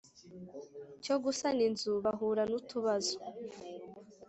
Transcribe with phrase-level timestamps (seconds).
[1.03, 3.15] cyo gusana inzu bahura n’utubazo